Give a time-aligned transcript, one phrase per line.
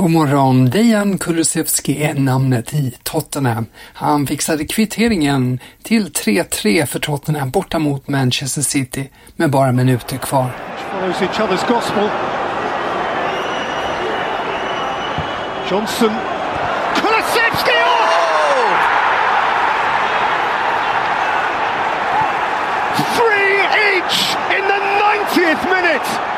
[0.00, 3.66] God morgon, Dejan Kulusevski är namnet i Tottenham.
[3.76, 10.56] Han fixade kvitteringen till 3-3 för Tottenham borta mot Manchester City med bara minuter kvar.
[15.70, 16.10] Johnson.
[16.94, 17.76] Kulusevski!
[17.84, 18.70] Oh!
[23.16, 23.60] Three
[23.96, 24.80] each in the
[25.40, 26.30] 90th minute!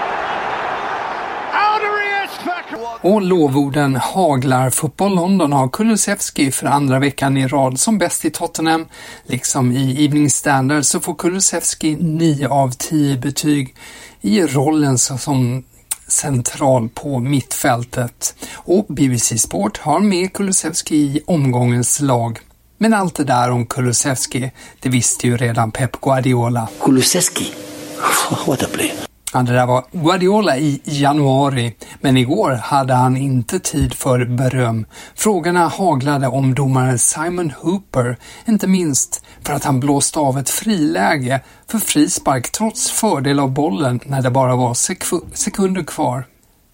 [3.02, 4.70] Och lovorden haglar.
[4.70, 8.86] Fotboll London har Kulusevski för andra veckan i rad som bäst i Tottenham.
[9.26, 13.74] Liksom i Evening Standard så får Kulusevski 9 av 10 betyg
[14.20, 15.64] i rollen som
[16.08, 18.34] central på mittfältet.
[18.54, 22.38] Och BBC Sport har med Kulusevski i omgångens lag.
[22.78, 26.68] Men allt det där om Kulusevski, det visste ju redan Pep Guardiola.
[26.80, 27.52] Kulusevski?
[28.46, 29.11] What a player.
[29.34, 34.86] Ja, det där var Guardiola i januari, men igår hade han inte tid för beröm.
[35.14, 41.40] Frågorna haglade om domaren Simon Hooper, inte minst för att han blåste av ett friläge
[41.66, 46.24] för frispark trots fördel av bollen när det bara var sek sekunder kvar.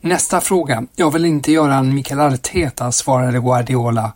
[0.00, 0.84] Nästa fråga.
[0.96, 4.12] Jag vill inte göra en Mikael Arteta, svarade Guardiola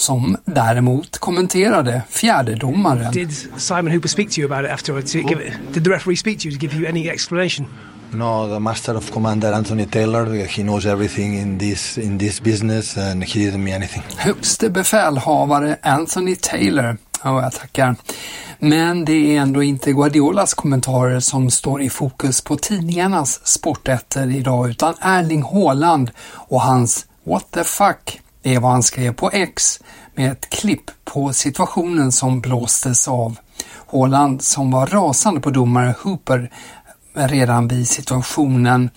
[0.00, 3.12] som däremot kommenterade fjärdedomaren.
[3.12, 5.12] Did Simon Hooper speak to you about it afterwards?
[5.12, 7.66] Did, give, did the referee speak to you to give you any explanation?
[8.10, 12.96] No, the master of commander Anthony Taylor, he knows everything in this in this business
[12.96, 14.02] and he didn't mean anything.
[14.16, 16.96] Högste befälhavare Anthony Taylor.
[17.24, 17.96] Ja, jag tackar.
[18.58, 24.70] Men det är ändå inte Guardiolas kommentarer som står i fokus på tidningarnas sportätter idag
[24.70, 29.80] utan Erling Haaland och hans What the fuck det är vad han skrev på X
[30.14, 33.36] med ett klipp på situationen som blåstes av.
[33.86, 36.50] Håland som var rasande på domare Hooper
[37.14, 38.90] redan vid situationen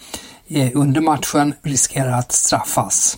[0.48, 3.18] eh, under matchen riskerar att straffas.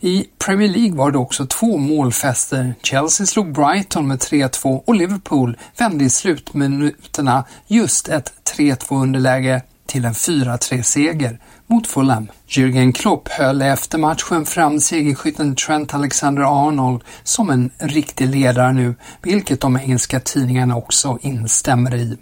[0.00, 2.74] I Premier League var det också två målfester.
[2.82, 10.04] Chelsea slog Brighton med 3-2 och Liverpool vände i slutminuterna just ett 3-2 underläge till
[10.04, 11.40] en 4-3-seger
[11.72, 12.28] mot Fulham.
[12.46, 19.60] Jürgen Klopp höll efter matchen fram segerskytten Trent Alexander-Arnold som en riktig ledare nu, vilket
[19.60, 22.18] de engelska tidningarna också instämmer i.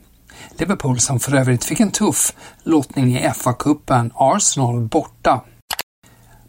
[0.59, 2.33] Liverpool som för övrigt fick en tuff
[2.65, 5.41] lottning i FA-cupen, Arsenal borta.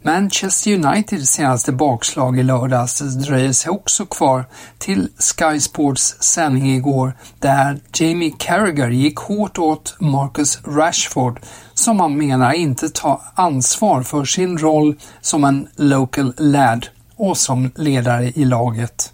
[0.04, 4.46] Manchester Uniteds senaste bakslag i lördags dröjer sig också kvar
[4.78, 11.40] till Sky Sports sändning igår där Jamie Carragher gick hårt åt Marcus Rashford
[11.74, 17.72] som han menar inte tar ansvar för sin roll som en local lad och som
[17.76, 19.14] ledare i laget.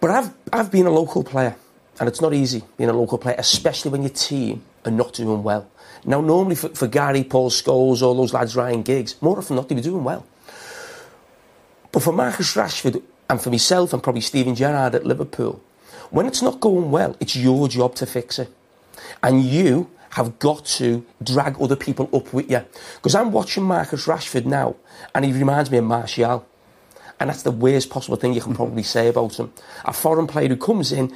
[0.00, 1.52] But I've, I've been a local player
[1.98, 5.42] and it's not easy being a local player especially when your team are not doing
[5.42, 5.70] well.
[6.04, 9.68] Now, normally for, for Gary, Paul Scholes, all those lads, Ryan Giggs, more often not,
[9.68, 10.26] they were doing well.
[11.92, 15.62] But for Marcus Rashford and for myself and probably Steven Gerrard at Liverpool,
[16.10, 18.52] when it's not going well, it's your job to fix it.
[19.22, 22.62] And you have got to drag other people up with you.
[22.96, 24.76] Because I'm watching Marcus Rashford now,
[25.14, 26.46] and he reminds me of Martial.
[27.18, 29.52] And that's the worst possible thing you can probably say about him.
[29.84, 31.14] A foreign player who comes in,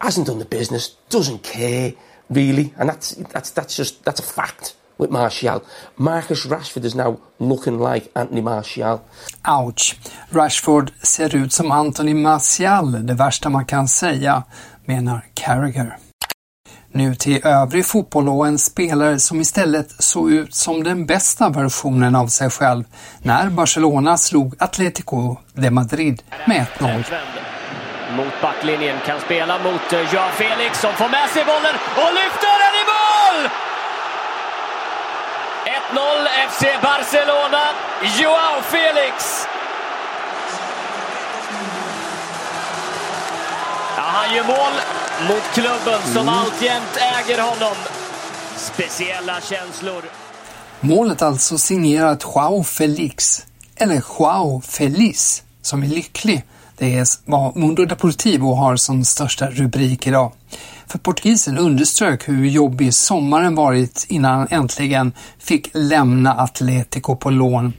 [0.00, 1.94] hasn't done the business, doesn't care,
[2.28, 5.62] really, and that's that's that's just that's a fact with Martial.
[5.96, 9.00] Marcus Rashford is now looking like Anthony Martial.
[9.44, 9.96] Ouch.
[10.30, 14.42] Rashford ser ut som Anthony Martial, det värsta man kan säga,
[14.84, 15.96] menar Carragher.
[16.92, 22.16] Nu till övrig fotboll och en spelare som istället såg ut som den bästa versionen
[22.16, 22.84] av sig själv
[23.22, 27.45] när Barcelona slog Atlético de Madrid med 1-0.
[28.16, 32.54] Mot backlinjen, kan spela mot eh, Joao Felix som får med sig bollen och lyfter
[32.64, 33.50] den i mål!
[35.92, 37.62] 1-0 FC Barcelona,
[38.18, 39.46] Joao Felix!
[43.96, 44.72] Ja, han gör mål
[45.28, 47.76] mot klubben som alltjämt äger honom.
[48.56, 50.04] Speciella känslor.
[50.80, 53.46] Målet alltså signerat Joao Felix,
[53.76, 56.44] eller Joao Feliz, som är lycklig.
[56.78, 60.32] Det är vad Mundo da Positivo har som största rubrik idag.
[60.86, 67.72] För portugisen underströk hur jobbig sommaren varit innan han äntligen fick lämna Atletico på lån.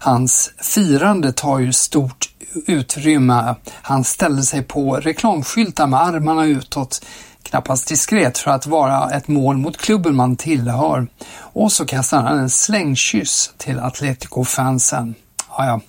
[0.00, 2.30] Hans firande tar ju stort
[2.66, 3.54] utrymme.
[3.82, 7.04] Han ställde sig på reklamskyltar med armarna utåt,
[7.42, 11.06] knappast diskret för att vara ett mål mot klubben man tillhör.
[11.34, 15.14] Och så kastade han en slängkyss till Atletico-fansen.
[15.58, 15.80] Ja, ja.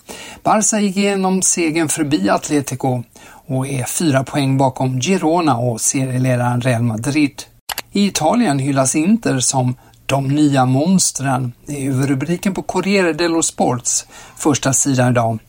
[0.43, 3.03] Barca gick igenom segern förbi Atletico
[3.47, 7.43] och är fyra poäng bakom Girona och serieledaren Real Madrid.
[7.91, 9.75] I Italien hyllas Inter som
[10.05, 11.53] de nya monstren.
[11.65, 14.05] Det är huvudrubriken på Corriere dello Sports
[14.37, 15.39] första sida idag.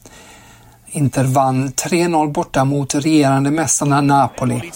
[0.87, 4.73] Inter vann 3-0 borta mot regerande mästarna Napoli.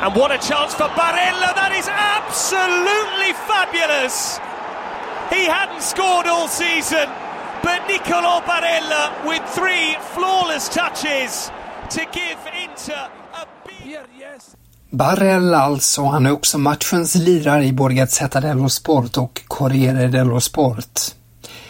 [0.00, 1.54] And what a chance for Barella!
[1.54, 4.40] That is absolutely fabulous!
[5.34, 7.08] He hadn't scored all season,
[7.62, 11.50] but Nicolo Barella with three flawless touches
[11.90, 13.98] to give Inter a big...
[14.90, 20.40] Barella alltså, han är också matchens lirare i både Gazzetta dello Sport och Corriere dello
[20.40, 21.00] Sport.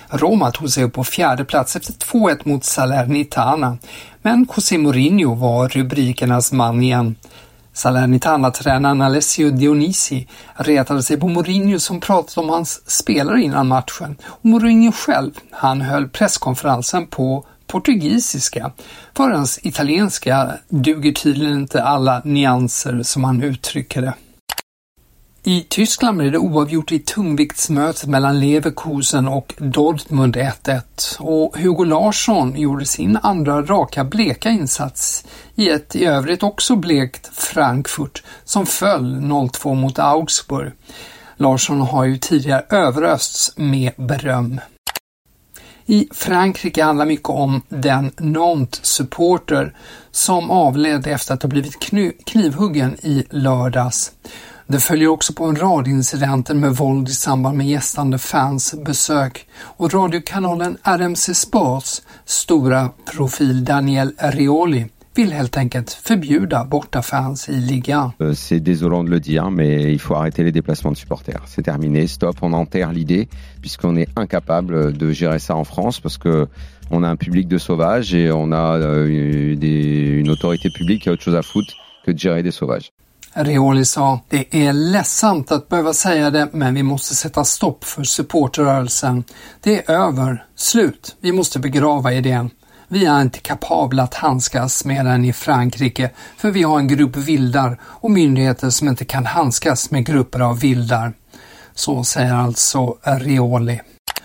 [0.09, 3.79] Roma tog sig upp på fjärde plats efter 2-1 mot Salernitana,
[4.23, 7.17] men José Mourinho var rubrikernas man igen.
[7.75, 14.17] Salernitana-tränaren Alessio Dionisi retade sig på Mourinho som pratade om hans spelare innan matchen.
[14.25, 18.73] Och Mourinho själv, han höll presskonferensen på portugisiska.
[19.17, 24.15] För hans italienska duger tydligen inte alla nyanser som han uttrycker det.
[25.47, 30.83] I Tyskland blev det oavgjort i tungviktsmötet mellan Leverkusen och Dortmund 1-1
[31.19, 35.25] och Hugo Larsson gjorde sin andra raka bleka insats
[35.55, 40.73] i ett i övrigt också blekt Frankfurt som föll 0-2 mot Augsburg.
[41.37, 44.61] Larsson har ju tidigare överösts med beröm.
[45.87, 49.77] I Frankrike handlar mycket om den Nantes-supporter
[50.11, 51.79] som avled efter att ha blivit
[52.25, 54.13] knivhuggen i lördags.
[54.67, 59.47] Det följer också på en rad incidenter med våld i samband med gästande fans besök
[59.77, 68.11] och radiokanalen RMC Sports stora profil Daniel Rioli vill helt enkelt förbjuda bortafans i ligan.
[68.21, 71.43] Euh, c'est désolant de le dire, mais il faut arrêter les déplacements de supporters.
[71.47, 73.29] C'est terminé, stop, on enterre l'idée,
[73.61, 76.49] puisqu'on est incapable de gérer ça en France, parce que
[76.91, 81.09] on a un public de sauvages et on a euh, des, une autorité publique qui
[81.09, 81.75] a autre chose à foutre
[82.05, 82.91] que de gérer des sauvages.
[83.37, 88.05] Rioli sa, det är ledsamt att behöva säga det, men vi måste sätta stopp för
[88.05, 89.25] supporterrörelsen.
[89.61, 90.45] Det är över.
[90.57, 91.17] Slut.
[91.21, 92.51] Vi måste begrava idén.
[92.89, 97.17] Vi är inte kapabla att handskas med den i Frankrike, för vi har en grupp
[97.17, 101.13] vildar och myndigheter som inte kan handskas med grupper av vildar.
[101.75, 103.81] Så säger alltså Rioli.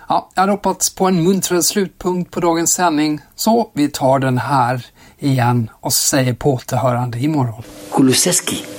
[0.07, 4.37] Ja, jag hade hoppats på en muntrare slutpunkt på dagens sändning, så vi tar den
[4.37, 4.85] här
[5.19, 7.63] igen och säger på återhörande imorgon.
[7.91, 8.78] Kulusevski